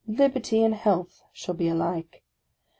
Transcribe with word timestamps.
Liberty 0.07 0.63
and 0.63 0.73
health 0.73 1.21
shall 1.31 1.53
be 1.53 1.67
alike. 1.67 2.23